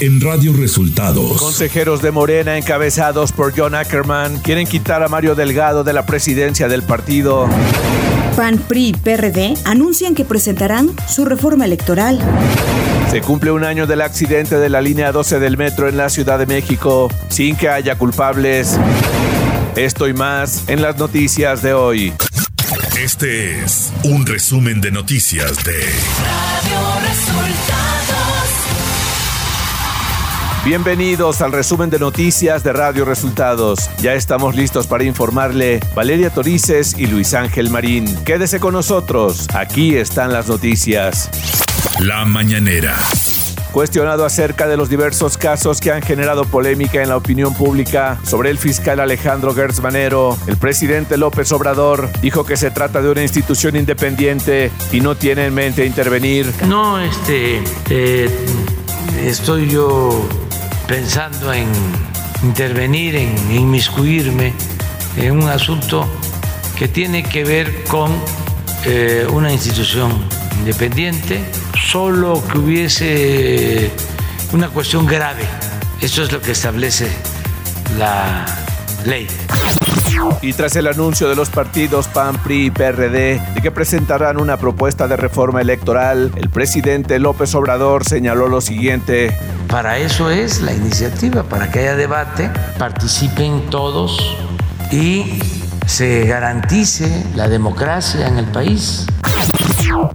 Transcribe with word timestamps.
en 0.00 0.20
Radio 0.20 0.54
Resultados. 0.54 1.40
Consejeros 1.40 2.00
de 2.00 2.10
Morena 2.10 2.56
encabezados 2.56 3.32
por 3.32 3.52
John 3.56 3.74
Ackerman 3.74 4.38
quieren 4.38 4.66
quitar 4.66 5.02
a 5.02 5.08
Mario 5.08 5.34
Delgado 5.34 5.84
de 5.84 5.92
la 5.92 6.06
presidencia 6.06 6.68
del 6.68 6.82
partido. 6.82 7.48
PAN, 8.36 8.58
PRI 8.58 8.88
y 8.88 8.92
PRD 8.94 9.54
anuncian 9.64 10.14
que 10.14 10.24
presentarán 10.24 10.90
su 11.08 11.26
reforma 11.26 11.66
electoral. 11.66 12.18
Se 13.10 13.20
cumple 13.20 13.50
un 13.50 13.64
año 13.64 13.86
del 13.86 14.00
accidente 14.00 14.56
de 14.58 14.70
la 14.70 14.80
línea 14.80 15.12
12 15.12 15.38
del 15.38 15.58
metro 15.58 15.88
en 15.88 15.96
la 15.98 16.08
Ciudad 16.08 16.38
de 16.38 16.46
México 16.46 17.10
sin 17.28 17.56
que 17.56 17.68
haya 17.68 17.96
culpables. 17.96 18.78
Esto 19.76 20.08
y 20.08 20.14
más 20.14 20.64
en 20.68 20.80
las 20.80 20.96
noticias 20.96 21.62
de 21.62 21.74
hoy. 21.74 22.12
Este 22.98 23.62
es 23.62 23.92
un 24.04 24.24
resumen 24.24 24.80
de 24.80 24.90
noticias 24.90 25.62
de 25.64 25.72
Radio 25.74 27.00
Resultados. 27.06 28.59
Bienvenidos 30.62 31.40
al 31.40 31.52
resumen 31.52 31.88
de 31.88 31.98
noticias 31.98 32.62
de 32.62 32.74
Radio 32.74 33.06
Resultados. 33.06 33.88
Ya 34.02 34.12
estamos 34.12 34.54
listos 34.54 34.86
para 34.86 35.04
informarle 35.04 35.80
Valeria 35.94 36.28
Torices 36.28 36.98
y 36.98 37.06
Luis 37.06 37.32
Ángel 37.32 37.70
Marín. 37.70 38.04
Quédese 38.26 38.60
con 38.60 38.74
nosotros. 38.74 39.46
Aquí 39.54 39.96
están 39.96 40.34
las 40.34 40.48
noticias. 40.48 41.30
La 41.98 42.26
mañanera. 42.26 42.94
Cuestionado 43.72 44.26
acerca 44.26 44.68
de 44.68 44.76
los 44.76 44.90
diversos 44.90 45.38
casos 45.38 45.80
que 45.80 45.92
han 45.92 46.02
generado 46.02 46.44
polémica 46.44 47.00
en 47.02 47.08
la 47.08 47.16
opinión 47.16 47.54
pública 47.54 48.18
sobre 48.22 48.50
el 48.50 48.58
fiscal 48.58 49.00
Alejandro 49.00 49.54
Gertz 49.54 49.80
Manero, 49.80 50.36
el 50.46 50.58
presidente 50.58 51.16
López 51.16 51.50
Obrador 51.52 52.10
dijo 52.20 52.44
que 52.44 52.58
se 52.58 52.70
trata 52.70 53.00
de 53.00 53.10
una 53.10 53.22
institución 53.22 53.76
independiente 53.76 54.70
y 54.92 55.00
no 55.00 55.14
tiene 55.14 55.46
en 55.46 55.54
mente 55.54 55.86
intervenir. 55.86 56.52
No, 56.66 57.00
este, 57.00 57.62
eh, 57.88 58.28
estoy 59.24 59.70
yo 59.70 60.28
pensando 60.90 61.52
en 61.52 61.68
intervenir, 62.42 63.14
en 63.14 63.52
inmiscuirme 63.52 64.52
en 65.16 65.40
un 65.40 65.48
asunto 65.48 66.04
que 66.76 66.88
tiene 66.88 67.22
que 67.22 67.44
ver 67.44 67.84
con 67.84 68.10
eh, 68.84 69.24
una 69.30 69.52
institución 69.52 70.10
independiente, 70.58 71.44
solo 71.88 72.42
que 72.44 72.58
hubiese 72.58 73.92
una 74.52 74.68
cuestión 74.68 75.06
grave. 75.06 75.44
Eso 76.00 76.24
es 76.24 76.32
lo 76.32 76.40
que 76.40 76.50
establece 76.50 77.08
la 77.96 78.44
ley. 79.04 79.28
Y 80.42 80.52
tras 80.52 80.76
el 80.76 80.86
anuncio 80.86 81.28
de 81.28 81.36
los 81.36 81.50
partidos 81.50 82.08
PAN, 82.08 82.36
PRI 82.42 82.66
y 82.66 82.70
PRD 82.70 83.40
de 83.54 83.60
que 83.62 83.70
presentarán 83.70 84.40
una 84.40 84.56
propuesta 84.56 85.06
de 85.06 85.16
reforma 85.16 85.60
electoral, 85.60 86.32
el 86.36 86.48
presidente 86.48 87.18
López 87.18 87.54
Obrador 87.54 88.04
señaló 88.04 88.48
lo 88.48 88.60
siguiente. 88.60 89.36
Para 89.68 89.98
eso 89.98 90.30
es 90.30 90.62
la 90.62 90.72
iniciativa, 90.72 91.42
para 91.42 91.70
que 91.70 91.80
haya 91.80 91.96
debate, 91.96 92.50
participen 92.78 93.68
todos 93.70 94.36
y 94.90 95.38
se 95.86 96.26
garantice 96.26 97.26
la 97.34 97.48
democracia 97.48 98.26
en 98.26 98.38
el 98.38 98.46
país. 98.46 99.06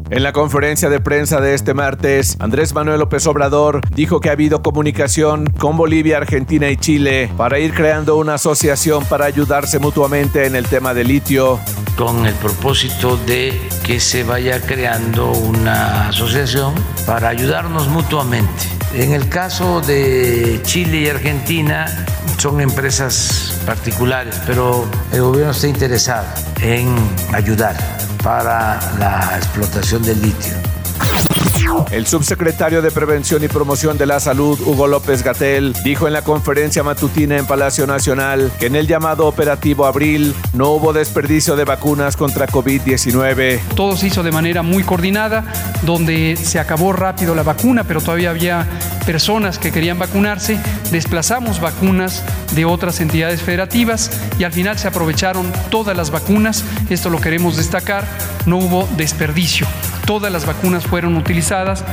En 0.09 0.23
la 0.23 0.33
conferencia 0.33 0.89
de 0.89 0.99
prensa 0.99 1.41
de 1.41 1.53
este 1.53 1.73
martes, 1.73 2.37
Andrés 2.39 2.73
Manuel 2.73 2.99
López 2.99 3.25
Obrador 3.27 3.81
dijo 3.91 4.19
que 4.19 4.29
ha 4.29 4.33
habido 4.33 4.61
comunicación 4.61 5.47
con 5.47 5.77
Bolivia, 5.77 6.17
Argentina 6.17 6.69
y 6.69 6.77
Chile 6.77 7.29
para 7.37 7.59
ir 7.59 7.73
creando 7.73 8.17
una 8.17 8.35
asociación 8.35 9.03
para 9.05 9.25
ayudarse 9.25 9.79
mutuamente 9.79 10.45
en 10.45 10.55
el 10.55 10.67
tema 10.67 10.93
del 10.93 11.07
litio. 11.07 11.59
Con 11.97 12.25
el 12.25 12.33
propósito 12.35 13.17
de 13.17 13.59
que 13.83 13.99
se 13.99 14.23
vaya 14.23 14.61
creando 14.61 15.31
una 15.31 16.09
asociación 16.09 16.73
para 17.05 17.29
ayudarnos 17.29 17.87
mutuamente. 17.87 18.63
En 18.93 19.11
el 19.11 19.27
caso 19.27 19.81
de 19.81 20.61
Chile 20.63 20.99
y 20.99 21.09
Argentina 21.09 21.85
son 22.37 22.61
empresas 22.61 23.61
particulares, 23.65 24.39
pero 24.45 24.85
el 25.11 25.21
gobierno 25.21 25.51
está 25.51 25.67
interesado 25.67 26.27
en 26.61 26.95
ayudar 27.33 27.75
para 28.25 28.79
la 28.97 29.37
explotación 29.37 30.01
del 30.01 30.19
litio. 30.19 30.74
El 31.91 32.05
subsecretario 32.07 32.81
de 32.81 32.91
Prevención 32.91 33.43
y 33.43 33.47
Promoción 33.47 33.97
de 33.97 34.05
la 34.05 34.19
Salud, 34.19 34.59
Hugo 34.61 34.87
López 34.87 35.23
Gatel, 35.23 35.73
dijo 35.83 36.07
en 36.07 36.13
la 36.13 36.21
conferencia 36.21 36.83
matutina 36.83 37.37
en 37.37 37.45
Palacio 37.45 37.87
Nacional 37.87 38.51
que 38.59 38.67
en 38.67 38.75
el 38.75 38.87
llamado 38.87 39.27
operativo 39.27 39.85
Abril 39.85 40.33
no 40.53 40.69
hubo 40.71 40.93
desperdicio 40.93 41.55
de 41.55 41.65
vacunas 41.65 42.17
contra 42.17 42.47
COVID-19. 42.47 43.59
Todo 43.75 43.95
se 43.97 44.07
hizo 44.07 44.23
de 44.23 44.31
manera 44.31 44.61
muy 44.61 44.83
coordinada, 44.83 45.45
donde 45.83 46.35
se 46.35 46.59
acabó 46.59 46.93
rápido 46.93 47.35
la 47.35 47.43
vacuna, 47.43 47.83
pero 47.83 48.01
todavía 48.01 48.29
había 48.29 48.67
personas 49.05 49.59
que 49.59 49.71
querían 49.71 49.99
vacunarse. 49.99 50.59
Desplazamos 50.91 51.59
vacunas 51.59 52.23
de 52.55 52.65
otras 52.65 52.99
entidades 53.01 53.41
federativas 53.41 54.11
y 54.39 54.43
al 54.43 54.51
final 54.51 54.77
se 54.77 54.87
aprovecharon 54.87 55.51
todas 55.69 55.95
las 55.95 56.11
vacunas. 56.11 56.63
Esto 56.89 57.09
lo 57.09 57.19
queremos 57.21 57.57
destacar. 57.57 58.05
No 58.45 58.57
hubo 58.57 58.87
desperdicio. 58.97 59.67
Todas 60.05 60.31
las 60.31 60.45
vacunas 60.45 60.85
fueron 60.85 61.17
utilizadas. 61.17 61.83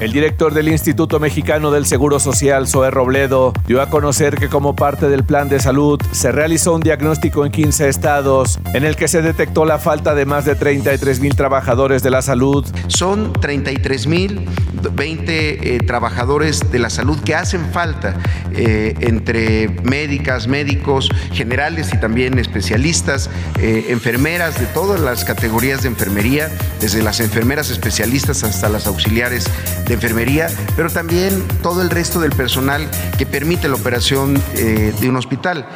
El 0.00 0.12
director 0.12 0.52
del 0.52 0.68
Instituto 0.68 1.20
Mexicano 1.20 1.70
del 1.70 1.86
Seguro 1.86 2.18
Social, 2.20 2.66
Zoe 2.66 2.90
Robledo, 2.90 3.52
dio 3.66 3.80
a 3.80 3.88
conocer 3.88 4.36
que 4.36 4.48
como 4.48 4.76
parte 4.76 5.08
del 5.08 5.24
plan 5.24 5.48
de 5.48 5.60
salud 5.60 6.00
se 6.12 6.32
realizó 6.32 6.74
un 6.74 6.80
diagnóstico 6.80 7.46
en 7.46 7.52
15 7.52 7.88
estados 7.88 8.58
en 8.74 8.84
el 8.84 8.96
que 8.96 9.08
se 9.08 9.22
detectó 9.22 9.64
la 9.64 9.78
falta 9.78 10.14
de 10.14 10.26
más 10.26 10.44
de 10.44 10.54
33 10.54 11.20
mil 11.20 11.34
trabajadores 11.34 12.02
de 12.02 12.10
la 12.10 12.22
salud. 12.22 12.64
Son 12.88 13.32
33 13.32 14.06
mil 14.06 14.48
20 14.92 15.76
eh, 15.76 15.78
trabajadores 15.80 16.70
de 16.70 16.78
la 16.78 16.90
salud 16.90 17.18
que 17.20 17.34
hacen 17.34 17.64
falta 17.72 18.16
eh, 18.52 18.94
entre 19.00 19.68
médicas, 19.82 20.46
médicos 20.46 21.10
generales 21.32 21.92
y 21.92 21.98
también 21.98 22.38
especialistas, 22.38 23.30
eh, 23.60 23.86
enfermeras 23.88 24.58
de 24.60 24.66
todas 24.66 25.00
las 25.00 25.24
categorías 25.24 25.82
de 25.82 25.88
enfermería, 25.88 26.50
desde 26.80 27.02
las 27.02 27.20
enfermeras 27.20 27.70
especialistas 27.70 28.44
hasta 28.44 28.68
las 28.68 28.86
auxiliares 28.86 29.46
de 29.86 29.94
enfermería, 29.94 30.48
pero 30.76 30.90
también 30.90 31.46
todo 31.62 31.82
el 31.82 31.90
resto 31.90 32.20
del 32.20 32.32
personal 32.32 32.88
que 33.18 33.26
permite 33.26 33.68
la 33.68 33.74
operación 33.74 34.42
de 34.54 35.08
un 35.08 35.16
hospital. 35.16 35.66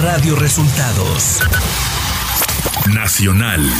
Radio 0.00 0.36
Resultados 0.36 1.40
Nacional. 2.94 3.70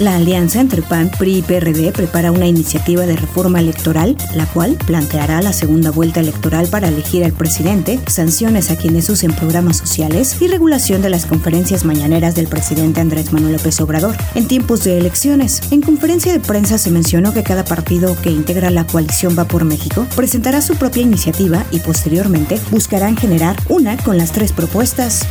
La 0.00 0.16
alianza 0.16 0.60
entre 0.60 0.82
PAN, 0.82 1.08
PRI 1.16 1.38
y 1.38 1.42
PRD 1.42 1.92
prepara 1.92 2.32
una 2.32 2.46
iniciativa 2.46 3.06
de 3.06 3.14
reforma 3.14 3.60
electoral, 3.60 4.16
la 4.34 4.44
cual 4.46 4.76
planteará 4.86 5.40
la 5.40 5.52
segunda 5.52 5.92
vuelta 5.92 6.18
electoral 6.18 6.66
para 6.66 6.88
elegir 6.88 7.24
al 7.24 7.32
presidente, 7.32 8.00
sanciones 8.08 8.72
a 8.72 8.76
quienes 8.76 9.08
usen 9.08 9.32
programas 9.32 9.76
sociales 9.76 10.36
y 10.40 10.48
regulación 10.48 11.00
de 11.00 11.10
las 11.10 11.26
conferencias 11.26 11.84
mañaneras 11.84 12.34
del 12.34 12.48
presidente 12.48 13.00
Andrés 13.00 13.32
Manuel 13.32 13.52
López 13.52 13.80
Obrador 13.80 14.16
en 14.34 14.48
tiempos 14.48 14.82
de 14.82 14.98
elecciones. 14.98 15.60
En 15.70 15.80
conferencia 15.80 16.32
de 16.32 16.40
prensa 16.40 16.76
se 16.76 16.90
mencionó 16.90 17.32
que 17.32 17.44
cada 17.44 17.64
partido 17.64 18.16
que 18.20 18.32
integra 18.32 18.70
la 18.70 18.88
coalición 18.88 19.38
Va 19.38 19.44
por 19.44 19.64
México 19.64 20.08
presentará 20.16 20.60
su 20.60 20.74
propia 20.74 21.02
iniciativa 21.02 21.64
y 21.70 21.78
posteriormente 21.78 22.58
buscarán 22.72 23.16
generar 23.16 23.56
una 23.68 23.96
con 23.98 24.18
las 24.18 24.32
tres 24.32 24.50
propuestas. 24.50 25.24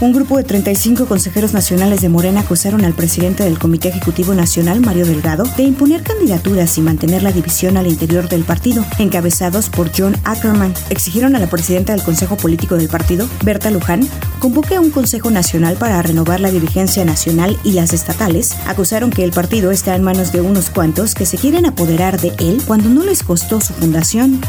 Un 0.00 0.12
grupo 0.12 0.36
de 0.36 0.44
35 0.44 1.06
consejeros 1.06 1.54
nacionales 1.54 2.00
de 2.00 2.08
Morena 2.08 2.40
acusaron 2.40 2.84
al 2.84 2.94
presidente 2.94 3.44
del 3.44 3.58
Comité 3.58 3.88
Ejecutivo 3.88 4.34
Nacional, 4.34 4.80
Mario 4.80 5.06
Delgado, 5.06 5.44
de 5.56 5.62
imponer 5.62 6.02
candidaturas 6.02 6.76
y 6.76 6.80
mantener 6.80 7.22
la 7.22 7.32
división 7.32 7.76
al 7.76 7.86
interior 7.86 8.28
del 8.28 8.42
partido, 8.42 8.84
encabezados 8.98 9.68
por 9.70 9.90
John 9.96 10.16
Ackerman. 10.24 10.74
Exigieron 10.90 11.36
a 11.36 11.38
la 11.38 11.48
presidenta 11.48 11.92
del 11.92 12.02
Consejo 12.02 12.36
Político 12.36 12.76
del 12.76 12.88
partido, 12.88 13.28
Berta 13.44 13.70
Luján, 13.70 14.06
convoque 14.44 14.78
un 14.78 14.90
Consejo 14.90 15.30
Nacional 15.30 15.76
para 15.76 16.02
renovar 16.02 16.38
la 16.38 16.50
dirigencia 16.50 17.02
nacional 17.06 17.58
y 17.64 17.72
las 17.72 17.94
estatales. 17.94 18.54
Acusaron 18.66 19.08
que 19.08 19.24
el 19.24 19.30
partido 19.30 19.70
está 19.70 19.96
en 19.96 20.02
manos 20.02 20.32
de 20.32 20.42
unos 20.42 20.68
cuantos 20.68 21.14
que 21.14 21.24
se 21.24 21.38
quieren 21.38 21.64
apoderar 21.64 22.20
de 22.20 22.34
él 22.38 22.62
cuando 22.66 22.90
no 22.90 23.02
les 23.04 23.22
costó 23.22 23.62
su 23.62 23.72
fundación. 23.72 24.42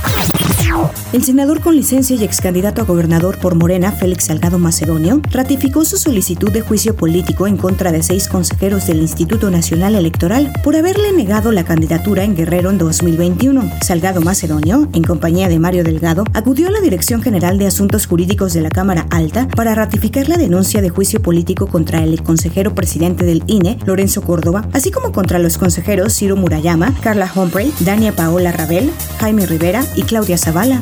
El 1.13 1.23
senador 1.23 1.61
con 1.61 1.77
licencia 1.77 2.15
y 2.17 2.23
ex 2.23 2.41
candidato 2.41 2.81
a 2.81 2.85
gobernador 2.85 3.39
por 3.39 3.55
Morena, 3.55 3.93
Félix 3.93 4.25
Salgado 4.25 4.59
Macedonio, 4.59 5.21
ratificó 5.31 5.85
su 5.85 5.95
solicitud 5.95 6.51
de 6.51 6.59
juicio 6.59 6.97
político 6.97 7.47
en 7.47 7.55
contra 7.55 7.93
de 7.93 8.03
seis 8.03 8.27
consejeros 8.27 8.85
del 8.87 8.97
Instituto 8.97 9.49
Nacional 9.49 9.95
Electoral 9.95 10.51
por 10.63 10.75
haberle 10.75 11.13
negado 11.13 11.53
la 11.53 11.63
candidatura 11.63 12.25
en 12.25 12.35
Guerrero 12.35 12.69
en 12.69 12.77
2021. 12.77 13.71
Salgado 13.81 14.19
Macedonio, 14.19 14.89
en 14.91 15.03
compañía 15.03 15.47
de 15.47 15.59
Mario 15.59 15.85
Delgado, 15.85 16.25
acudió 16.33 16.67
a 16.67 16.71
la 16.71 16.81
Dirección 16.81 17.21
General 17.21 17.57
de 17.57 17.67
Asuntos 17.67 18.05
Jurídicos 18.07 18.51
de 18.53 18.61
la 18.61 18.69
Cámara 18.69 19.07
Alta 19.11 19.47
para 19.55 19.75
ratificar 19.85 20.27
la 20.27 20.37
denuncia 20.37 20.81
de 20.81 20.89
juicio 20.89 21.21
político 21.21 21.67
contra 21.67 22.03
el 22.03 22.23
consejero 22.23 22.73
presidente 22.73 23.23
del 23.23 23.43
INE, 23.45 23.77
Lorenzo 23.85 24.23
Córdoba, 24.23 24.67
así 24.73 24.89
como 24.89 25.11
contra 25.11 25.37
los 25.37 25.59
consejeros 25.59 26.15
Ciro 26.15 26.35
Murayama, 26.35 26.95
Carla 27.03 27.31
Humphrey, 27.35 27.71
Dania 27.81 28.11
Paola 28.11 28.51
Rabel, 28.51 28.91
Jaime 29.19 29.45
Rivera 29.45 29.85
y 29.95 30.01
Claudia 30.01 30.39
Zavala. 30.39 30.81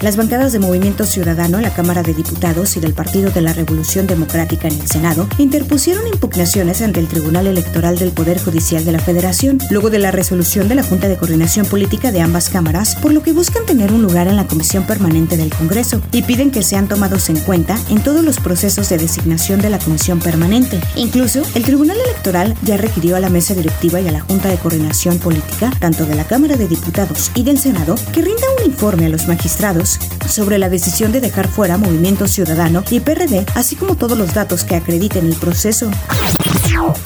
Las 0.00 0.16
bancadas 0.16 0.52
de 0.52 0.58
Movimiento 0.58 1.04
Ciudadano 1.04 1.58
en 1.58 1.64
la 1.64 1.74
Cámara 1.74 2.02
de 2.02 2.14
Diputados 2.14 2.76
y 2.76 2.80
del 2.80 2.94
Partido 2.94 3.30
de 3.30 3.42
la 3.42 3.52
Revolución 3.52 4.06
Democrática 4.06 4.68
en 4.68 4.80
el 4.80 4.86
Senado 4.86 5.28
interpusieron 5.38 6.06
impugnaciones 6.06 6.80
ante 6.80 7.00
el 7.00 7.08
Tribunal 7.08 7.46
Electoral 7.46 7.98
del 7.98 8.10
Poder 8.10 8.42
Judicial 8.42 8.84
de 8.84 8.92
la 8.92 9.00
Federación, 9.00 9.58
luego 9.70 9.90
de 9.90 9.98
la 9.98 10.12
resolución 10.12 10.68
de 10.68 10.76
la 10.76 10.82
Junta 10.82 11.08
de 11.08 11.16
Coordinación 11.16 11.66
Política 11.66 12.10
de 12.10 12.22
ambas 12.22 12.48
cámaras, 12.48 12.96
por 12.96 13.12
lo 13.12 13.22
que 13.22 13.32
buscan 13.32 13.66
tener 13.66 13.92
un 13.92 14.02
lugar 14.02 14.28
en 14.28 14.36
la 14.36 14.46
Comisión 14.46 14.84
Permanente 14.84 15.36
del 15.36 15.54
Congreso 15.54 16.00
y 16.10 16.22
piden 16.22 16.50
que 16.50 16.62
sean 16.62 16.88
tomados 16.88 17.28
en 17.28 17.38
cuenta 17.40 17.69
en 17.88 18.02
todos 18.02 18.24
los 18.24 18.38
procesos 18.38 18.88
de 18.88 18.98
designación 18.98 19.60
de 19.60 19.70
la 19.70 19.78
Comisión 19.78 20.18
Permanente. 20.18 20.80
Incluso, 20.96 21.42
el 21.54 21.62
Tribunal 21.62 21.98
Electoral 22.04 22.54
ya 22.62 22.76
requirió 22.76 23.16
a 23.16 23.20
la 23.20 23.30
mesa 23.30 23.54
directiva 23.54 24.00
y 24.00 24.08
a 24.08 24.12
la 24.12 24.20
Junta 24.20 24.48
de 24.48 24.56
Coordinación 24.56 25.18
Política, 25.18 25.72
tanto 25.78 26.06
de 26.06 26.14
la 26.14 26.24
Cámara 26.24 26.56
de 26.56 26.68
Diputados 26.68 27.30
y 27.34 27.42
del 27.42 27.58
Senado, 27.58 27.94
que 28.12 28.22
rinda 28.22 28.42
un 28.58 28.70
informe 28.70 29.06
a 29.06 29.08
los 29.08 29.28
magistrados 29.28 29.98
sobre 30.28 30.58
la 30.58 30.68
decisión 30.68 31.12
de 31.12 31.20
dejar 31.20 31.48
fuera 31.48 31.78
Movimiento 31.78 32.28
Ciudadano 32.28 32.84
y 32.90 33.00
PRD, 33.00 33.46
así 33.54 33.76
como 33.76 33.96
todos 33.96 34.16
los 34.16 34.34
datos 34.34 34.64
que 34.64 34.76
acrediten 34.76 35.26
el 35.26 35.34
proceso. 35.34 35.90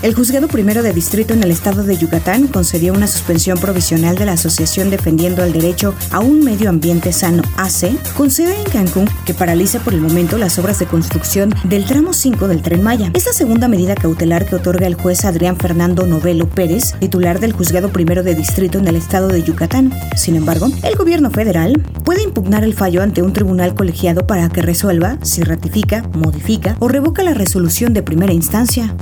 El 0.02 0.14
juzgado 0.14 0.48
primero 0.48 0.82
de 0.82 0.92
distrito 0.92 1.34
en 1.34 1.42
el 1.42 1.50
estado 1.50 1.82
de 1.82 1.96
Yucatán 1.96 2.46
concedió 2.46 2.92
una 2.92 3.06
suspensión 3.06 3.58
provisional 3.58 4.16
de 4.16 4.26
la 4.26 4.32
Asociación 4.32 4.90
Defendiendo 4.90 5.42
el 5.42 5.52
Derecho 5.52 5.94
a 6.10 6.20
un 6.20 6.40
Medio 6.40 6.68
Ambiente 6.68 7.12
Sano 7.12 7.42
AC, 7.56 7.90
con 8.16 8.30
sede 8.30 8.54
en 8.56 8.70
Cancún, 8.70 9.08
que 9.24 9.34
paraliza 9.34 9.80
por 9.80 9.94
el 9.94 10.00
momento 10.00 10.38
las 10.38 10.58
obras 10.58 10.78
de 10.78 10.86
construcción 10.86 11.54
del 11.64 11.84
tramo 11.86 12.12
5 12.12 12.48
del 12.48 12.62
tren 12.62 12.82
Maya. 12.82 13.10
Es 13.14 13.26
la 13.26 13.32
segunda 13.32 13.68
medida 13.68 13.94
cautelar 13.94 14.46
que 14.46 14.56
otorga 14.56 14.86
el 14.86 14.94
juez 14.94 15.24
Adrián 15.24 15.56
Fernando 15.56 16.06
Novelo 16.06 16.48
Pérez, 16.48 16.94
titular 17.00 17.40
del 17.40 17.52
juzgado 17.52 17.90
primero 17.90 18.22
de 18.22 18.34
distrito 18.34 18.78
en 18.78 18.86
el 18.86 18.96
estado 18.96 19.28
de 19.28 19.42
Yucatán. 19.42 19.92
Sin 20.16 20.36
embargo, 20.36 20.68
el 20.82 20.96
gobierno 20.96 21.30
federal 21.30 21.82
puede 22.04 22.22
impugnar 22.22 22.64
el 22.64 22.74
fallo 22.74 23.02
ante 23.02 23.22
un 23.22 23.32
tribunal 23.32 23.74
colegiado 23.74 24.26
para 24.26 24.48
que 24.48 24.62
resuelva 24.62 25.18
si 25.22 25.42
ratifica, 25.42 26.02
modifica 26.14 26.76
o 26.78 26.88
revoca 26.88 27.22
la 27.22 27.34
resolución 27.34 27.94
de 27.94 28.02
primera 28.02 28.32
instancia. 28.32 28.94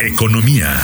Economía. 0.00 0.80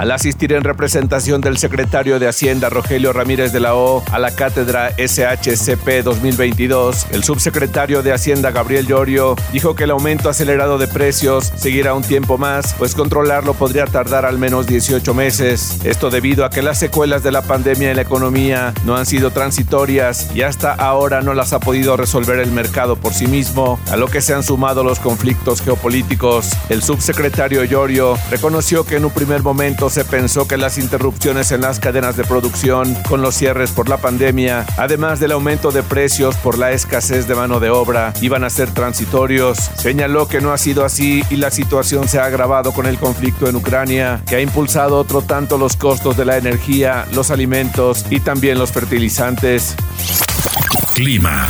Al 0.00 0.12
asistir 0.12 0.54
en 0.54 0.64
representación 0.64 1.42
del 1.42 1.58
secretario 1.58 2.18
de 2.18 2.26
Hacienda 2.26 2.70
Rogelio 2.70 3.12
Ramírez 3.12 3.52
de 3.52 3.60
la 3.60 3.74
O 3.74 4.02
a 4.10 4.18
la 4.18 4.34
cátedra 4.34 4.92
SHCP 4.96 6.02
2022, 6.02 7.08
el 7.10 7.22
subsecretario 7.22 8.02
de 8.02 8.14
Hacienda 8.14 8.50
Gabriel 8.50 8.86
Llorio 8.86 9.36
dijo 9.52 9.74
que 9.74 9.84
el 9.84 9.90
aumento 9.90 10.30
acelerado 10.30 10.78
de 10.78 10.88
precios 10.88 11.52
seguirá 11.54 11.92
un 11.92 12.02
tiempo 12.02 12.38
más, 12.38 12.72
pues 12.78 12.94
controlarlo 12.94 13.52
podría 13.52 13.84
tardar 13.84 14.24
al 14.24 14.38
menos 14.38 14.66
18 14.66 15.12
meses. 15.12 15.80
Esto 15.84 16.08
debido 16.08 16.46
a 16.46 16.50
que 16.50 16.62
las 16.62 16.78
secuelas 16.78 17.22
de 17.22 17.32
la 17.32 17.42
pandemia 17.42 17.90
en 17.90 17.96
la 17.96 18.02
economía 18.02 18.72
no 18.86 18.96
han 18.96 19.04
sido 19.04 19.32
transitorias 19.32 20.34
y 20.34 20.40
hasta 20.40 20.72
ahora 20.72 21.20
no 21.20 21.34
las 21.34 21.52
ha 21.52 21.60
podido 21.60 21.98
resolver 21.98 22.38
el 22.38 22.52
mercado 22.52 22.96
por 22.96 23.12
sí 23.12 23.26
mismo, 23.26 23.78
a 23.90 23.98
lo 23.98 24.06
que 24.06 24.22
se 24.22 24.32
han 24.32 24.44
sumado 24.44 24.82
los 24.82 24.98
conflictos 24.98 25.60
geopolíticos. 25.60 26.48
El 26.70 26.82
subsecretario 26.82 27.64
Llorio 27.64 28.16
reconoció 28.30 28.86
que 28.86 28.96
en 28.96 29.04
un 29.04 29.10
primer 29.10 29.42
momento 29.42 29.89
se 29.90 30.04
pensó 30.04 30.46
que 30.46 30.56
las 30.56 30.78
interrupciones 30.78 31.50
en 31.50 31.62
las 31.62 31.80
cadenas 31.80 32.16
de 32.16 32.24
producción 32.24 32.94
con 33.08 33.22
los 33.22 33.34
cierres 33.34 33.72
por 33.72 33.88
la 33.88 33.98
pandemia, 33.98 34.64
además 34.76 35.18
del 35.18 35.32
aumento 35.32 35.72
de 35.72 35.82
precios 35.82 36.36
por 36.36 36.58
la 36.58 36.70
escasez 36.72 37.26
de 37.26 37.34
mano 37.34 37.60
de 37.60 37.70
obra, 37.70 38.12
iban 38.20 38.44
a 38.44 38.50
ser 38.50 38.70
transitorios. 38.72 39.58
Señaló 39.58 40.28
que 40.28 40.40
no 40.40 40.52
ha 40.52 40.58
sido 40.58 40.84
así 40.84 41.24
y 41.30 41.36
la 41.36 41.50
situación 41.50 42.08
se 42.08 42.20
ha 42.20 42.24
agravado 42.24 42.72
con 42.72 42.86
el 42.86 42.98
conflicto 42.98 43.48
en 43.48 43.56
Ucrania, 43.56 44.22
que 44.26 44.36
ha 44.36 44.40
impulsado 44.40 44.96
otro 44.96 45.22
tanto 45.22 45.58
los 45.58 45.76
costos 45.76 46.16
de 46.16 46.24
la 46.24 46.36
energía, 46.36 47.06
los 47.12 47.30
alimentos 47.30 48.06
y 48.10 48.20
también 48.20 48.58
los 48.58 48.70
fertilizantes. 48.70 49.74
Clima. 50.94 51.48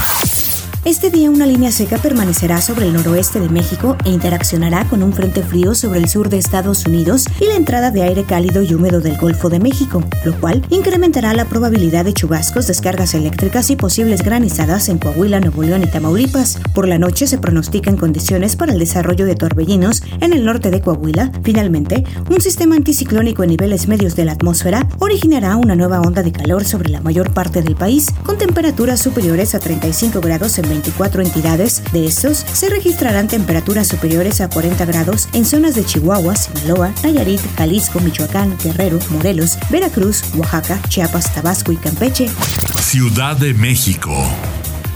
Este 0.87 1.11
día 1.11 1.29
una 1.29 1.44
línea 1.44 1.71
seca 1.71 1.99
permanecerá 1.99 2.62
sobre 2.62 2.87
el 2.87 2.94
noroeste 2.94 3.38
de 3.38 3.50
México 3.50 3.99
e 4.06 4.09
interaccionará 4.09 4.87
con 4.88 5.03
un 5.03 5.12
frente 5.12 5.43
frío 5.43 5.75
sobre 5.75 5.99
el 5.99 6.09
sur 6.09 6.31
de 6.31 6.38
Estados 6.38 6.87
Unidos 6.87 7.27
y 7.38 7.44
la 7.44 7.56
entrada 7.56 7.91
de 7.91 8.03
aire 8.03 8.25
cálido 8.25 8.62
y 8.62 8.73
húmedo 8.73 9.03
del 9.03 9.19
Golfo 9.19 9.50
de 9.50 9.61
México, 9.61 10.03
lo 10.25 10.35
cual 10.41 10.65
incrementará 10.71 11.35
la 11.35 11.44
probabilidad 11.44 12.06
de 12.06 12.15
chubascos, 12.15 12.67
descargas 12.67 13.12
eléctricas 13.12 13.69
y 13.69 13.77
posibles 13.77 14.23
granizadas 14.23 14.88
en 14.88 14.97
Coahuila, 14.97 15.41
Nuevo 15.41 15.62
León 15.62 15.82
y 15.82 15.87
Tamaulipas. 15.87 16.59
Por 16.75 16.88
la 16.88 16.99
noche 16.99 17.26
se 17.26 17.37
pronostican 17.37 17.99
condiciones 17.99 18.56
para 18.56 18.73
el 18.73 18.79
desarrollo 18.79 19.26
de 19.26 19.35
torbellinos 19.35 20.03
en 20.23 20.33
el 20.33 20.47
norte 20.47 20.71
de 20.71 20.81
Coahuila. 20.81 21.31
Finalmente, 21.43 22.05
un 22.31 22.41
sistema 22.41 22.76
anticiclónico 22.76 23.43
en 23.43 23.50
niveles 23.50 23.87
medios 23.87 24.17
de 24.17 24.25
la 24.25 24.33
atmósfera 24.33 24.88
originará 24.99 25.56
una 25.56 25.76
nueva 25.76 26.00
onda 26.00 26.23
de 26.23 26.33
calor 26.33 26.65
sobre 26.65 26.88
la 26.88 27.03
mayor 27.03 27.35
parte 27.35 27.61
del 27.61 27.76
país, 27.76 28.06
con 28.25 28.38
temperaturas 28.38 28.99
superiores 28.99 29.55
a 29.55 29.59
35 29.59 30.23
grados 30.23 30.59
en 30.59 30.69
24 30.70 31.22
entidades. 31.22 31.82
De 31.93 32.06
estos, 32.06 32.38
se 32.38 32.70
registrarán 32.70 33.28
temperaturas 33.28 33.88
superiores 33.88 34.40
a 34.40 34.49
40 34.49 34.87
grados 34.87 35.28
en 35.34 35.44
zonas 35.44 35.75
de 35.75 35.84
Chihuahua, 35.84 36.34
Sinaloa, 36.34 36.94
Nayarit, 37.02 37.40
Jalisco, 37.58 38.00
Michoacán, 38.00 38.56
Guerrero, 38.64 38.99
Morelos, 39.11 39.58
Veracruz, 39.69 40.22
Oaxaca, 40.34 40.81
Chiapas, 40.88 41.34
Tabasco 41.34 41.72
y 41.72 41.76
Campeche. 41.76 42.31
Ciudad 42.81 43.37
de 43.37 43.52
México. 43.52 44.11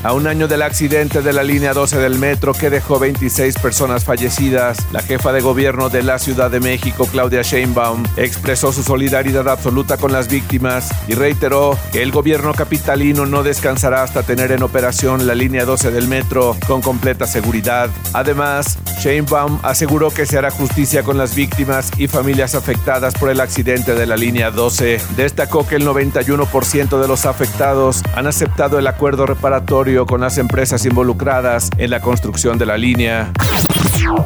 A 0.05 0.13
un 0.13 0.27
año 0.27 0.49
del 0.49 0.61
accidente 0.61 1.23
de 1.23 1.33
la 1.33 1.43
línea 1.43 1.73
12 1.73 1.99
del 1.99 2.19
metro 2.19 2.53
que 2.53 2.69
dejó 2.69 2.99
26 2.99 3.55
personas 3.57 4.05
fallecidas, 4.05 4.77
la 4.93 5.01
jefa 5.01 5.33
de 5.33 5.41
gobierno 5.41 5.89
de 5.89 6.03
la 6.03 6.19
Ciudad 6.19 6.51
de 6.51 6.61
México, 6.61 7.09
Claudia 7.11 7.41
Sheinbaum, 7.41 8.03
expresó 8.19 8.71
su 8.71 8.83
solidaridad 8.83 9.49
absoluta 9.49 9.97
con 9.97 10.13
las 10.13 10.29
víctimas 10.29 10.91
y 11.09 11.15
reiteró 11.15 11.79
que 11.91 12.03
el 12.03 12.13
gobierno 12.13 12.53
capitalino 12.53 13.25
no 13.25 13.43
descansará 13.43 14.03
hasta 14.03 14.23
tener 14.23 14.53
en 14.53 14.63
operación 14.63 15.27
la 15.27 15.35
línea 15.35 15.65
12 15.65 15.91
del 15.91 16.07
metro 16.07 16.55
con 16.67 16.83
completa 16.83 17.27
seguridad. 17.27 17.89
Además, 18.13 18.77
Sheinbaum 19.01 19.61
aseguró 19.63 20.11
que 20.11 20.27
se 20.27 20.37
hará 20.37 20.51
justicia 20.51 21.03
con 21.03 21.17
las 21.17 21.35
víctimas 21.35 21.91
y 21.97 22.09
familias 22.09 22.55
afectadas 22.55 23.15
por 23.15 23.31
el 23.31 23.41
accidente 23.41 23.95
de 23.95 24.05
la 24.05 24.17
línea 24.19 24.51
12. 24.51 25.01
Destacó 25.17 25.67
que 25.67 25.77
el 25.77 25.87
91% 25.87 27.01
de 27.01 27.09
los 27.09 27.25
afectados 27.25 28.03
han 28.15 28.27
aceptado 28.27 28.79
el 28.79 28.87
acuerdo 28.87 29.25
reparatorio 29.25 29.94
con 30.03 30.21
las 30.21 30.39
empresas 30.39 30.85
involucradas 30.85 31.71
en 31.79 31.91
la 31.91 32.01
construcción 32.01 32.59
de 32.59 32.67
la 32.67 32.77
línea. 32.77 33.33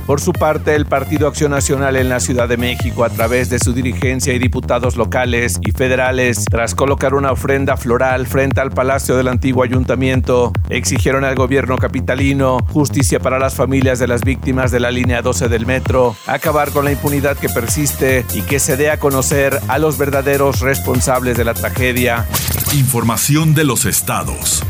Por 0.07 0.21
su 0.21 0.33
parte, 0.33 0.75
el 0.75 0.87
Partido 0.87 1.29
Acción 1.29 1.51
Nacional 1.51 1.97
en 1.97 2.09
la 2.09 2.21
Ciudad 2.21 2.49
de 2.49 2.57
México, 2.57 3.05
a 3.05 3.11
través 3.11 3.51
de 3.51 3.59
su 3.59 3.75
dirigencia 3.75 4.33
y 4.33 4.39
diputados 4.39 4.97
locales 4.97 5.61
y 5.65 5.73
federales, 5.73 6.47
tras 6.51 6.75
colocar 6.75 7.15
una 7.15 7.33
ofrenda 7.33 7.77
floral 7.77 8.27
frente 8.27 8.61
al 8.61 8.71
Palacio 8.71 9.17
del 9.17 9.29
antiguo 9.29 9.63
ayuntamiento, 9.63 10.53
exigieron 10.71 11.25
al 11.25 11.35
gobierno 11.35 11.77
capitalino 11.77 12.59
justicia 12.73 13.21
para 13.21 13.39
las 13.39 13.55
familias 13.55 13.99
de 13.99 14.09
las 14.09 14.23
víctimas 14.23 14.71
de 14.71 14.81
la 14.81 14.91
línea 14.91 15.23
12 15.23 15.49
del 15.49 15.67
metro, 15.67 16.17
acabar 16.27 16.71
con 16.71 16.87
la 16.87 16.93
impunidad 16.93 17.37
que 17.37 17.51
persiste 17.51 18.25
y 18.35 18.41
que 18.41 18.59
se 18.59 18.77
dé 18.77 18.91
a 18.91 18.99
conocer 18.99 19.61
a 19.69 19.79
los 19.79 19.99
verdaderos 19.99 20.61
responsables 20.61 21.37
de 21.37 21.45
la 21.45 21.55
tragedia. 21.55 22.27
Información 22.73 23.55
de 23.55 23.65
los 23.65 23.85
estados. 23.85 24.65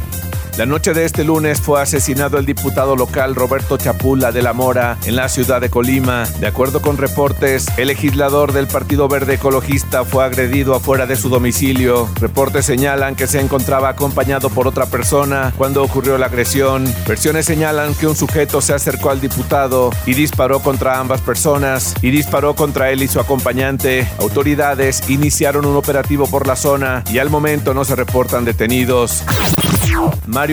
La 0.59 0.67
noche 0.67 0.93
de 0.93 1.05
este 1.05 1.23
lunes 1.23 1.61
fue 1.61 1.81
asesinado 1.81 2.37
el 2.37 2.45
diputado 2.45 2.97
local 2.97 3.37
Roberto 3.37 3.77
Chapula 3.77 4.33
de 4.33 4.43
la 4.43 4.53
Mora 4.53 4.99
en 5.07 5.15
la 5.15 5.29
ciudad 5.29 5.61
de 5.61 5.71
Colima. 5.71 6.25
De 6.41 6.49
acuerdo 6.49 6.83
con 6.83 6.99
reportes, 6.99 7.67
el 7.77 7.87
legislador 7.87 8.53
del 8.53 8.67
Partido 8.67 9.07
Verde 9.07 9.35
Ecologista 9.35 10.05
fue 10.05 10.25
agredido 10.25 10.75
afuera 10.75 11.07
de 11.07 11.15
su 11.15 11.29
domicilio. 11.29 12.09
Reportes 12.21 12.67
señalan 12.67 13.15
que 13.15 13.29
se 13.29 13.41
encontraba 13.41 13.91
acompañado 13.91 14.50
por 14.50 14.67
otra 14.67 14.87
persona 14.87 15.55
cuando 15.57 15.81
ocurrió 15.85 16.19
la 16.19 16.27
agresión. 16.27 16.93
Versiones 17.07 17.47
señalan 17.47 17.95
que 17.95 18.09
un 18.09 18.17
sujeto 18.17 18.61
se 18.61 18.75
acercó 18.75 19.11
al 19.11 19.21
diputado 19.21 19.91
y 20.07 20.15
disparó 20.15 20.59
contra 20.59 20.99
ambas 20.99 21.21
personas 21.21 21.95
y 22.03 22.11
disparó 22.11 22.57
contra 22.57 22.91
él 22.91 23.05
y 23.05 23.07
su 23.07 23.21
acompañante. 23.21 24.09
Autoridades 24.19 25.09
iniciaron 25.09 25.67
un 25.67 25.77
operativo 25.77 26.27
por 26.27 26.49
la 26.49 26.57
zona 26.57 27.05
y 27.12 27.19
al 27.19 27.31
momento 27.31 27.75
no 27.75 27.85
se 27.85 27.95
reportan 27.95 28.45
detenidos. 28.45 29.23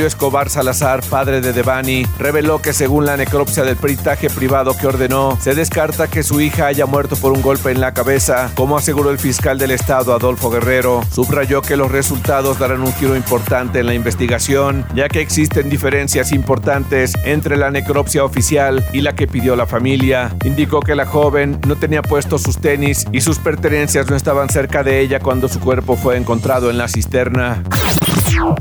Escobar 0.04 0.50
Salazar, 0.50 1.02
padre 1.10 1.40
de 1.40 1.54
Devani, 1.54 2.06
reveló 2.20 2.62
que 2.62 2.74
según 2.74 3.06
la 3.06 3.16
necropsia 3.16 3.64
del 3.64 3.78
peritaje 3.78 4.30
privado 4.30 4.76
que 4.76 4.88
ordenó, 4.88 5.38
se 5.40 5.56
descarta 5.56 6.08
que 6.08 6.24
su 6.24 6.42
hija 6.42 6.66
haya 6.66 6.86
muerto 6.86 7.16
por 7.16 7.32
un 7.32 7.42
golpe 7.42 7.72
en 7.72 7.80
la 7.80 7.94
cabeza, 7.94 8.52
como 8.56 8.78
aseguró 8.78 9.12
el 9.12 9.20
fiscal 9.20 9.58
del 9.58 9.72
estado 9.72 10.14
Adolfo 10.14 10.50
Guerrero. 10.50 11.02
Subrayó 11.12 11.62
que 11.62 11.78
los 11.78 11.92
resultados 11.92 12.60
darán 12.60 12.82
un 12.82 12.94
giro 12.94 13.16
importante 13.16 13.80
en 13.80 13.86
la 13.86 13.94
investigación, 13.94 14.86
ya 14.94 15.08
que 15.08 15.22
existen 15.22 15.70
diferencias 15.70 16.32
importantes 16.32 17.14
entre 17.24 17.56
la 17.56 17.72
necropsia 17.72 18.26
oficial 18.26 18.84
y 18.92 19.02
la 19.02 19.14
que 19.14 19.28
pidió 19.28 19.56
la 19.56 19.66
familia. 19.66 20.36
Indicó 20.44 20.80
que 20.80 20.96
la 20.96 21.06
joven 21.06 21.60
no 21.68 21.76
tenía 21.76 22.02
puestos 22.02 22.42
sus 22.42 22.58
tenis 22.58 23.06
y 23.12 23.22
sus 23.22 23.40
pertenencias 23.40 24.10
no 24.10 24.16
estaban 24.16 24.50
cerca 24.50 24.84
de 24.84 25.00
ella 25.00 25.20
cuando 25.20 25.48
su 25.48 25.60
cuerpo 25.60 25.96
fue 25.96 26.18
encontrado 26.18 26.70
en 26.70 26.78
la 26.78 26.88
cisterna. 26.88 27.64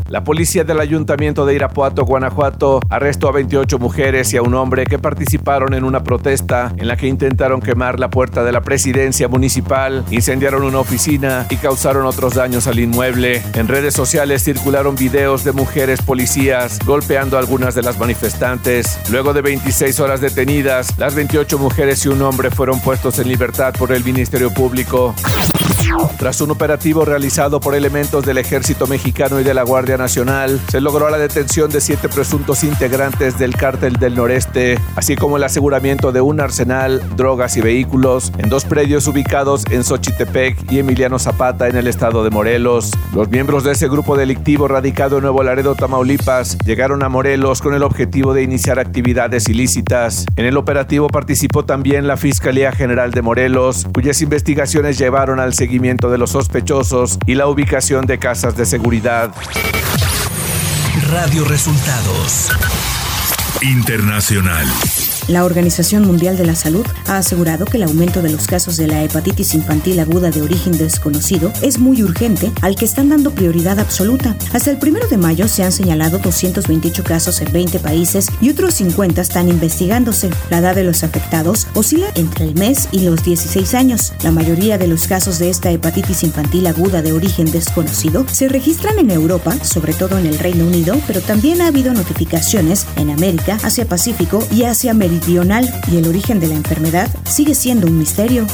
La 0.09 0.25
policía 0.25 0.65
del 0.65 0.81
ayuntamiento 0.81 1.45
de 1.47 1.55
Irapuato, 1.55 2.05
Guanajuato, 2.05 2.81
arrestó 2.89 3.29
a 3.29 3.33
28 3.33 3.79
mujeres 3.79 4.33
y 4.33 4.37
a 4.37 4.43
un 4.43 4.55
hombre 4.55 4.85
que 4.85 4.99
participaron 4.99 5.75
en 5.75 5.85
una 5.85 6.05
protesta 6.05 6.73
en 6.77 6.89
la 6.89 6.97
que 6.97 7.07
intentaron 7.07 7.61
quemar 7.61 7.99
la 7.99 8.11
puerta 8.11 8.45
de 8.45 8.53
la 8.53 8.61
presidencia 8.61 9.29
municipal, 9.29 10.05
incendiaron 10.11 10.63
una 10.63 10.79
oficina 10.79 11.47
y 11.51 11.57
causaron 11.57 12.07
otros 12.07 12.35
daños 12.35 12.67
al 12.67 12.79
inmueble. 12.79 13.43
En 13.55 13.69
redes 13.69 13.95
sociales 13.95 14.45
circularon 14.45 14.95
videos 14.97 15.45
de 15.45 15.53
mujeres 15.53 16.03
policías 16.03 16.79
golpeando 16.85 17.37
a 17.37 17.41
algunas 17.41 17.75
de 17.75 17.83
las 17.83 17.99
manifestantes. 17.99 18.99
Luego 19.11 19.33
de 19.33 19.43
26 19.43 20.01
horas 20.01 20.21
detenidas, 20.21 20.99
las 20.99 21.15
28 21.15 21.59
mujeres 21.59 22.05
y 22.05 22.09
un 22.09 22.23
hombre 22.23 22.51
fueron 22.51 22.81
puestos 22.81 23.19
en 23.19 23.29
libertad 23.29 23.75
por 23.79 23.93
el 23.93 24.05
Ministerio 24.05 24.53
Público. 24.53 25.15
Tras 26.19 26.41
un 26.41 26.51
operativo 26.51 27.05
realizado 27.05 27.61
por 27.61 27.75
elementos 27.75 28.25
del 28.25 28.39
Ejército 28.39 28.87
Mexicano 28.87 29.41
y 29.41 29.45
de 29.45 29.55
la 29.55 29.63
Guardia 29.63 29.97
Nacional, 29.97 30.61
se 30.69 30.81
logró 30.81 31.09
la 31.11 31.19
detención 31.19 31.71
de 31.71 31.81
siete 31.81 32.09
presuntos 32.09 32.65
integrantes 32.65 33.39
del 33.39 33.57
Cártel 33.57 33.95
del 33.95 34.15
Noreste, 34.15 34.79
así 34.97 35.17
como 35.17 35.37
el 35.37 35.45
aseguramiento 35.45 36.13
de 36.13 36.21
un 36.21 36.41
arsenal, 36.41 37.03
drogas 37.17 37.57
y 37.57 37.61
vehículos 37.61 38.33
en 38.39 38.49
dos 38.49 38.65
predios 38.65 39.07
ubicados 39.07 39.65
en 39.71 39.85
Xochitepec 39.85 40.71
y 40.71 40.79
Emiliano 40.79 41.19
Zapata 41.19 41.69
en 41.69 41.77
el 41.77 41.87
estado 41.87 42.25
de 42.25 42.31
Morelos. 42.31 42.91
Los 43.13 43.29
miembros 43.29 43.65
de 43.65 43.73
ese 43.73 43.89
grupo 43.89 44.17
delictivo 44.17 44.69
radicado 44.69 45.17
en 45.19 45.23
Nuevo 45.23 45.43
Laredo, 45.43 45.75
Tamaulipas, 45.75 46.59
llegaron 46.65 47.03
a 47.03 47.09
Morelos 47.09 47.61
con 47.61 47.75
el 47.75 47.83
objetivo 47.83 48.35
de 48.35 48.43
iniciar 48.43 48.79
actividades 48.79 49.49
ilícitas. 49.49 50.27
En 50.37 50.47
el 50.47 50.57
operativo 50.57 51.09
participó 51.09 51.65
también 51.65 52.07
la 52.07 52.17
Fiscalía 52.17 52.73
General 52.73 53.11
de 53.11 53.23
Morelos, 53.23 53.87
cuyas 53.93 54.21
investigaciones 54.23 54.99
llevaron 54.99 55.41
al 55.41 55.54
seguimiento 55.55 56.11
de 56.11 56.19
los 56.19 56.31
sospechosos 56.31 57.19
y 57.27 57.35
la 57.35 57.47
ubicación 57.47 58.07
de 58.07 58.19
casas 58.19 58.57
de 58.57 58.67
seguridad. 58.67 59.33
Radio 61.11 61.45
Resultados 61.45 62.51
Internacional. 63.63 64.67
La 65.27 65.47
Organización 65.47 66.07
Mundial 66.07 66.37
de 66.37 66.45
la 66.45 66.55
Salud 66.55 66.85
ha 67.07 67.17
asegurado 67.17 67.65
que 67.65 67.79
el 67.79 67.85
aumento 67.85 68.21
de 68.21 68.31
los 68.31 68.47
casos 68.47 68.77
de 68.77 68.87
la 68.87 69.03
hepatitis 69.03 69.55
infantil 69.55 69.99
aguda 69.99 70.31
de 70.31 70.43
origen 70.43 70.77
desconocido 70.77 71.51
es 71.63 71.79
muy 71.79 72.03
urgente, 72.03 72.53
al 72.61 72.77
que 72.77 72.85
están 72.85 73.09
dando 73.09 73.31
prioridad 73.31 73.79
absoluta. 73.79 74.37
Hasta 74.53 74.71
el 74.71 74.77
primero 74.77 75.09
de 75.09 75.17
mayo 75.17 75.49
se 75.49 75.63
han 75.63 75.73
señalado 75.73 76.19
228 76.19 77.05
casos 77.05 77.41
en 77.41 77.51
20 77.51 77.79
países 77.79 78.27
y 78.43 78.51
otros 78.51 78.75
50 78.75 79.23
están 79.23 79.49
investigándose. 79.49 80.29
La 80.51 80.59
edad 80.59 80.75
de 80.75 80.85
los 80.85 81.03
afectados 81.05 81.69
oscila 81.73 82.09
entre 82.17 82.45
el 82.45 82.55
mes 82.55 82.89
y 82.93 83.01
los 83.01 83.25
16 83.25 83.73
años. 83.75 84.13
La 84.23 84.31
mayoría 84.31 84.77
de 84.77 84.89
los 84.89 85.07
casos 85.07 85.39
de 85.39 85.49
esta 85.49 85.71
hepatitis 85.71 86.23
infantil 86.23 86.67
aguda 86.67 87.01
de 87.01 87.15
origen 87.15 87.51
desconocido 87.51 88.27
se 88.31 88.49
registran 88.49 88.99
en 88.99 89.11
Europa, 89.11 89.57
sobre 89.65 89.95
todo 89.95 90.19
en 90.19 90.27
el 90.27 90.39
Reino 90.39 90.67
Unido, 90.67 91.01
pero 91.07 91.23
también 91.23 91.63
ha 91.63 91.69
habido 91.69 91.95
notificaciones 91.95 92.87
en 92.97 93.09
América, 93.09 93.57
Asia 93.63 93.87
Pacífico 93.87 94.47
y 94.53 94.65
Asia 94.65 94.93
Meridional 94.93 95.14
y 95.91 95.97
el 95.97 96.09
origen 96.09 96.41
de 96.41 96.49
la 96.49 96.55
enfermedad 96.55 97.09
sigue 97.25 97.55
siendo 97.55 97.87
un 97.87 97.99
misterio. 97.99 98.47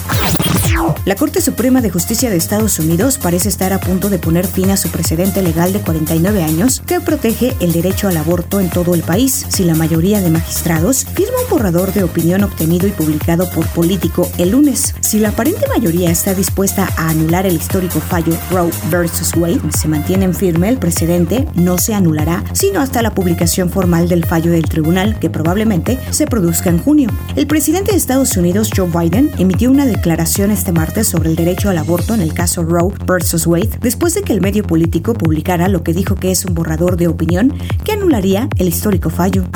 La 1.04 1.14
Corte 1.14 1.40
Suprema 1.40 1.80
de 1.80 1.90
Justicia 1.90 2.30
de 2.30 2.37
Estados 2.37 2.78
Unidos 2.78 3.18
parece 3.18 3.49
estar 3.49 3.72
a 3.72 3.80
punto 3.80 4.08
de 4.08 4.18
poner 4.18 4.46
fin 4.46 4.70
a 4.70 4.76
su 4.76 4.88
precedente 4.88 5.42
legal 5.42 5.72
de 5.72 5.80
49 5.80 6.42
años 6.42 6.82
que 6.87 7.00
protege 7.00 7.54
el 7.60 7.72
derecho 7.72 8.08
al 8.08 8.16
aborto 8.16 8.60
en 8.60 8.70
todo 8.70 8.94
el 8.94 9.02
país 9.02 9.46
si 9.49 9.64
la 9.64 9.75
mayoría 9.75 10.20
de 10.20 10.30
magistrados 10.30 11.04
firma 11.04 11.37
un 11.44 11.50
borrador 11.50 11.92
de 11.92 12.02
opinión 12.02 12.44
obtenido 12.44 12.87
y 12.87 12.92
publicado 12.92 13.50
por 13.50 13.66
Político 13.68 14.30
el 14.38 14.50
lunes. 14.50 14.94
Si 15.00 15.18
la 15.18 15.30
aparente 15.30 15.66
mayoría 15.68 16.10
está 16.10 16.34
dispuesta 16.34 16.88
a 16.96 17.08
anular 17.08 17.46
el 17.46 17.56
histórico 17.56 18.00
fallo 18.00 18.37
Roe 18.50 18.70
versus 18.90 19.34
Wade, 19.37 19.60
se 19.76 19.88
mantiene 19.88 20.32
firme 20.34 20.68
el 20.68 20.78
precedente 20.78 21.46
no 21.54 21.78
se 21.78 21.94
anulará 21.94 22.44
sino 22.52 22.80
hasta 22.80 23.02
la 23.02 23.14
publicación 23.14 23.70
formal 23.70 24.08
del 24.08 24.25
fallo 24.25 24.52
del 24.52 24.68
tribunal 24.68 25.18
que 25.18 25.30
probablemente 25.30 25.99
se 26.10 26.26
produzca 26.26 26.70
en 26.70 26.78
junio. 26.78 27.10
El 27.37 27.46
presidente 27.46 27.92
de 27.92 27.99
Estados 27.99 28.37
Unidos, 28.37 28.70
Joe 28.75 28.88
Biden, 28.88 29.30
emitió 29.38 29.70
una 29.70 29.87
declaración 29.87 30.50
este 30.70 30.78
martes 30.78 31.08
sobre 31.08 31.30
el 31.30 31.34
derecho 31.34 31.68
al 31.68 31.78
aborto 31.78 32.14
en 32.14 32.20
el 32.20 32.32
caso 32.32 32.62
Roe 32.62 32.94
vs. 33.04 33.44
Wade, 33.48 33.78
después 33.80 34.14
de 34.14 34.22
que 34.22 34.32
el 34.32 34.40
medio 34.40 34.62
político 34.62 35.14
publicara 35.14 35.66
lo 35.68 35.82
que 35.82 35.92
dijo 35.92 36.14
que 36.14 36.30
es 36.30 36.44
un 36.44 36.54
borrador 36.54 36.96
de 36.96 37.08
opinión 37.08 37.52
que 37.84 37.90
anularía 37.90 38.48
el 38.56 38.68
histórico 38.68 39.10
fallo. 39.10 39.46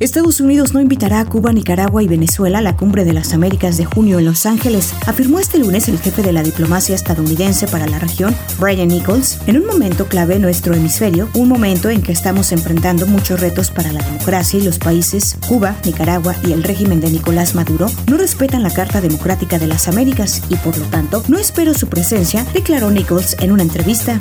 Estados 0.00 0.40
Unidos 0.40 0.74
no 0.74 0.80
invitará 0.80 1.18
a 1.18 1.24
Cuba, 1.24 1.52
Nicaragua 1.52 2.04
y 2.04 2.06
Venezuela 2.06 2.58
a 2.58 2.62
la 2.62 2.76
cumbre 2.76 3.04
de 3.04 3.12
las 3.12 3.32
Américas 3.32 3.76
de 3.78 3.84
junio 3.84 4.20
en 4.20 4.26
Los 4.26 4.46
Ángeles, 4.46 4.94
afirmó 5.06 5.40
este 5.40 5.58
lunes 5.58 5.88
el 5.88 5.98
jefe 5.98 6.22
de 6.22 6.32
la 6.32 6.44
diplomacia 6.44 6.94
estadounidense 6.94 7.66
para 7.66 7.88
la 7.88 7.98
región, 7.98 8.32
Brian 8.60 8.86
Nichols, 8.86 9.38
en 9.48 9.56
un 9.56 9.66
momento 9.66 10.06
clave 10.06 10.36
en 10.36 10.42
nuestro 10.42 10.72
hemisferio, 10.72 11.28
un 11.34 11.48
momento 11.48 11.90
en 11.90 12.00
que 12.00 12.12
estamos 12.12 12.52
enfrentando 12.52 13.06
muchos 13.06 13.40
retos 13.40 13.72
para 13.72 13.92
la 13.92 14.04
democracia 14.04 14.60
y 14.60 14.62
los 14.62 14.78
países, 14.78 15.36
Cuba, 15.48 15.74
Nicaragua 15.84 16.36
y 16.46 16.52
el 16.52 16.62
régimen 16.62 17.00
de 17.00 17.10
Nicolás 17.10 17.56
Maduro, 17.56 17.90
no 18.06 18.18
respetan 18.18 18.62
la 18.62 18.70
Carta 18.70 19.00
Democrática 19.00 19.58
de 19.58 19.66
las 19.66 19.88
Américas 19.88 20.42
y 20.48 20.54
por 20.56 20.78
lo 20.78 20.84
tanto 20.84 21.24
no 21.26 21.38
espero 21.38 21.74
su 21.74 21.88
presencia, 21.88 22.46
declaró 22.54 22.92
Nichols 22.92 23.36
en 23.40 23.50
una 23.50 23.64
entrevista. 23.64 24.16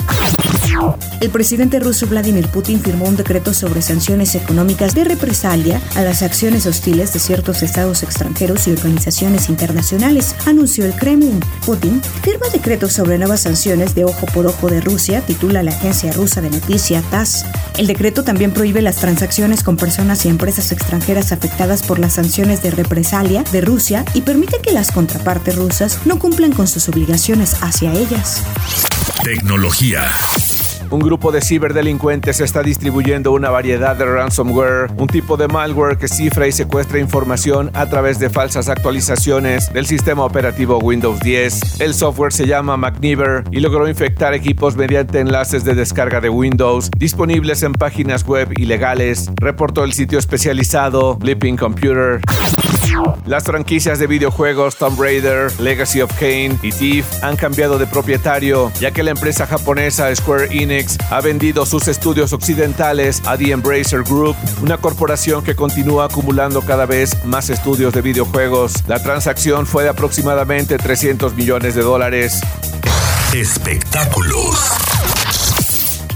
El 1.19 1.31
presidente 1.31 1.79
ruso 1.79 2.05
Vladimir 2.05 2.47
Putin 2.47 2.79
firmó 2.79 3.05
un 3.05 3.15
decreto 3.15 3.53
sobre 3.53 3.81
sanciones 3.81 4.35
económicas 4.35 4.93
de 4.93 5.03
represalia 5.03 5.81
a 5.95 6.03
las 6.03 6.21
acciones 6.21 6.67
hostiles 6.67 7.11
de 7.11 7.19
ciertos 7.19 7.63
estados 7.63 8.03
extranjeros 8.03 8.67
y 8.67 8.71
organizaciones 8.71 9.49
internacionales, 9.49 10.35
anunció 10.45 10.85
el 10.85 10.93
Kremlin. 10.93 11.39
Putin 11.65 12.01
firma 12.21 12.45
decretos 12.53 12.93
sobre 12.93 13.17
nuevas 13.17 13.41
sanciones 13.41 13.95
de 13.95 14.05
ojo 14.05 14.27
por 14.27 14.45
ojo 14.45 14.67
de 14.67 14.79
Rusia, 14.79 15.21
titula 15.21 15.63
la 15.63 15.71
agencia 15.71 16.11
rusa 16.13 16.41
de 16.41 16.51
noticia 16.51 17.01
TASS. 17.09 17.45
El 17.77 17.87
decreto 17.87 18.23
también 18.23 18.51
prohíbe 18.51 18.81
las 18.83 18.97
transacciones 18.97 19.63
con 19.63 19.75
personas 19.75 20.25
y 20.25 20.29
empresas 20.29 20.71
extranjeras 20.71 21.31
afectadas 21.31 21.81
por 21.81 21.97
las 21.97 22.13
sanciones 22.13 22.61
de 22.61 22.71
represalia 22.71 23.43
de 23.51 23.61
Rusia 23.61 24.05
y 24.13 24.21
permite 24.21 24.59
que 24.61 24.71
las 24.71 24.91
contrapartes 24.91 25.55
rusas 25.55 25.99
no 26.05 26.19
cumplan 26.19 26.51
con 26.51 26.67
sus 26.67 26.87
obligaciones 26.89 27.55
hacia 27.61 27.91
ellas. 27.93 28.43
Tecnología. 29.27 30.05
Un 30.89 31.01
grupo 31.01 31.33
de 31.33 31.41
ciberdelincuentes 31.41 32.39
está 32.39 32.63
distribuyendo 32.63 33.33
una 33.33 33.49
variedad 33.49 33.93
de 33.93 34.05
ransomware, 34.05 34.89
un 34.95 35.07
tipo 35.07 35.35
de 35.35 35.49
malware 35.49 35.97
que 35.97 36.07
cifra 36.07 36.47
y 36.47 36.53
secuestra 36.53 36.99
información 36.99 37.69
a 37.73 37.89
través 37.89 38.19
de 38.19 38.29
falsas 38.29 38.69
actualizaciones 38.69 39.73
del 39.73 39.85
sistema 39.85 40.23
operativo 40.23 40.77
Windows 40.77 41.19
10. 41.19 41.81
El 41.81 41.93
software 41.93 42.31
se 42.31 42.47
llama 42.47 42.77
McNever 42.77 43.43
y 43.51 43.59
logró 43.59 43.89
infectar 43.89 44.33
equipos 44.33 44.77
mediante 44.77 45.19
enlaces 45.19 45.65
de 45.65 45.75
descarga 45.75 46.21
de 46.21 46.29
Windows 46.29 46.89
disponibles 46.97 47.63
en 47.63 47.73
páginas 47.73 48.23
web 48.25 48.57
ilegales, 48.57 49.29
reportó 49.41 49.83
el 49.83 49.91
sitio 49.91 50.19
especializado 50.19 51.17
Blipping 51.17 51.57
Computer. 51.57 52.21
Las 53.25 53.43
franquicias 53.43 53.99
de 53.99 54.07
videojuegos 54.07 54.77
Tomb 54.77 54.99
Raider, 54.99 55.51
Legacy 55.59 56.01
of 56.01 56.11
Kane 56.19 56.57
y 56.61 56.71
Thief 56.71 57.05
han 57.23 57.35
cambiado 57.35 57.77
de 57.77 57.87
propietario, 57.87 58.71
ya 58.79 58.91
que 58.91 59.03
la 59.03 59.11
empresa 59.11 59.45
japonesa 59.45 60.13
Square 60.15 60.47
Enix 60.51 60.97
ha 61.09 61.21
vendido 61.21 61.65
sus 61.65 61.87
estudios 61.87 62.33
occidentales 62.33 63.21
a 63.25 63.37
The 63.37 63.51
Embracer 63.51 64.03
Group, 64.03 64.35
una 64.61 64.77
corporación 64.77 65.43
que 65.43 65.55
continúa 65.55 66.05
acumulando 66.05 66.61
cada 66.61 66.85
vez 66.85 67.23
más 67.25 67.49
estudios 67.49 67.93
de 67.93 68.01
videojuegos. 68.01 68.87
La 68.87 69.01
transacción 69.01 69.65
fue 69.65 69.83
de 69.83 69.89
aproximadamente 69.89 70.77
300 70.77 71.33
millones 71.35 71.75
de 71.75 71.81
dólares. 71.81 72.41
Espectáculos. 73.33 75.16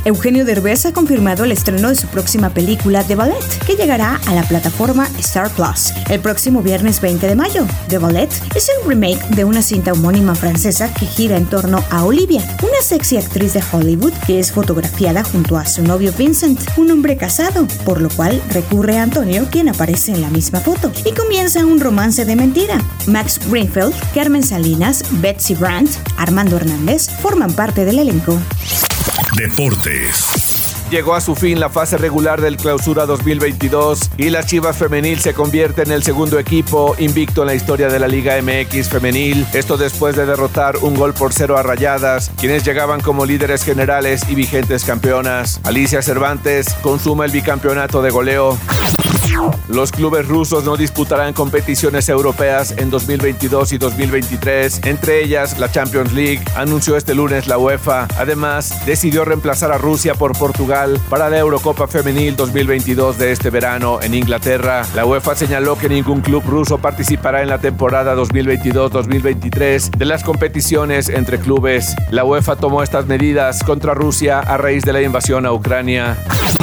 Eugenio 0.03 0.46
Derbez 0.46 0.86
ha 0.88 0.93
confirmado 0.93 1.43
el 1.43 1.51
estreno 1.51 1.89
de 1.89 1.96
su 1.96 2.08
próxima 2.08 2.50
película 2.50 3.03
The 3.03 3.15
Ballet, 3.15 3.65
que 3.67 3.75
llegará 3.75 4.20
a 4.25 4.34
la 4.34 4.43
plataforma 4.43 5.08
Star 5.20 5.51
Plus 5.51 5.93
el 6.10 6.20
próximo 6.20 6.63
viernes 6.63 7.00
20 7.01 7.27
de 7.27 7.36
mayo. 7.36 7.67
The 7.88 8.00
Ballet 8.00 8.29
es 8.55 8.70
el 8.70 8.88
remake 8.88 9.24
de 9.36 9.46
una 9.46 9.62
cinta 9.62 9.93
homónima 9.93 10.34
francesa 10.34 10.91
que 10.93 11.05
gira 11.05 11.38
en 11.38 11.46
torno 11.46 11.84
a 11.91 12.03
Olivia, 12.03 12.41
una 12.63 12.81
sexy 12.81 13.17
actriz 13.17 13.53
de 13.53 13.63
Hollywood 13.72 14.13
que 14.25 14.39
es 14.39 14.51
fotografiada 14.51 15.24
junto 15.24 15.58
a 15.58 15.65
su 15.65 15.84
novio 15.84 16.12
Vincent, 16.17 16.60
un 16.77 16.89
hombre 16.89 17.15
casado, 17.15 17.67
por 17.86 18.01
lo 18.01 18.10
cual 18.10 18.41
recurre 18.50 18.98
a 18.98 19.03
Antonio, 19.03 19.48
quien 19.51 19.70
aparece 19.70 20.12
en 20.13 20.22
la 20.22 20.29
misma 20.29 20.60
foto, 20.62 20.91
y 21.05 21.13
comienza 21.13 21.65
un 21.65 21.79
romance 21.79 22.25
de 22.25 22.36
mentira. 22.36 22.81
Max 23.05 23.39
Greenfield, 23.50 23.93
Carmen 24.15 24.43
Salinas, 24.43 25.03
Betsy 25.22 25.53
Brandt, 25.53 25.91
Armando 26.17 26.58
Hernández 26.58 27.10
forman 27.22 27.53
parte 27.53 27.86
del 27.86 28.00
elenco. 28.00 28.39
Deportes. 29.35 30.88
Llegó 30.89 31.15
a 31.15 31.21
su 31.21 31.35
fin 31.35 31.59
la 31.59 31.69
fase 31.69 31.97
regular 31.97 32.41
del 32.41 32.57
Clausura 32.57 33.05
2022 33.05 34.11
y 34.17 34.29
la 34.29 34.45
Chivas 34.45 34.77
Femenil 34.77 35.19
se 35.19 35.33
convierte 35.33 35.83
en 35.83 35.91
el 35.91 36.03
segundo 36.03 36.38
equipo 36.38 36.95
invicto 37.00 37.41
en 37.41 37.47
la 37.47 37.55
historia 37.55 37.88
de 37.88 38.00
la 38.00 38.09
Liga 38.09 38.35
MX 38.41 38.89
Femenil. 38.89 39.47
Esto 39.53 39.77
después 39.77 40.17
de 40.17 40.25
derrotar 40.25 40.77
un 40.77 40.95
gol 40.95 41.13
por 41.13 41.31
cero 41.31 41.57
a 41.57 41.63
Rayadas, 41.63 42.31
quienes 42.38 42.65
llegaban 42.65 43.00
como 43.00 43.25
líderes 43.25 43.63
generales 43.63 44.23
y 44.27 44.35
vigentes 44.35 44.83
campeonas. 44.83 45.61
Alicia 45.63 46.01
Cervantes 46.01 46.73
consuma 46.81 47.23
el 47.23 47.31
bicampeonato 47.31 48.01
de 48.01 48.09
goleo. 48.09 48.57
Los 49.67 49.91
clubes 49.91 50.27
rusos 50.27 50.65
no 50.65 50.75
disputarán 50.75 51.33
competiciones 51.33 52.09
europeas 52.09 52.73
en 52.77 52.89
2022 52.89 53.71
y 53.73 53.77
2023, 53.77 54.81
entre 54.85 55.23
ellas 55.23 55.57
la 55.59 55.71
Champions 55.71 56.11
League, 56.13 56.41
anunció 56.55 56.97
este 56.97 57.15
lunes 57.15 57.47
la 57.47 57.57
UEFA. 57.57 58.07
Además, 58.17 58.85
decidió 58.85 59.23
reemplazar 59.23 59.71
a 59.71 59.77
Rusia 59.77 60.13
por 60.15 60.38
Portugal 60.38 61.00
para 61.09 61.29
la 61.29 61.39
Eurocopa 61.39 61.88
Femenil 61.88 62.35
2022 62.35 63.17
de 63.17 63.31
este 63.31 63.50
verano 63.50 64.01
en 64.01 64.13
Inglaterra. 64.13 64.85
La 64.93 65.05
UEFA 65.05 65.35
señaló 65.35 65.77
que 65.77 65.88
ningún 65.88 66.21
club 66.21 66.43
ruso 66.45 66.77
participará 66.77 67.41
en 67.41 67.50
la 67.50 67.59
temporada 67.59 68.15
2022-2023 68.15 69.91
de 69.91 70.05
las 70.05 70.23
competiciones 70.23 71.07
entre 71.07 71.39
clubes. 71.39 71.95
La 72.09 72.25
UEFA 72.25 72.57
tomó 72.57 72.83
estas 72.83 73.05
medidas 73.05 73.63
contra 73.63 73.93
Rusia 73.93 74.39
a 74.39 74.57
raíz 74.57 74.83
de 74.83 74.93
la 74.93 75.01
invasión 75.01 75.45
a 75.45 75.53
Ucrania. 75.53 76.17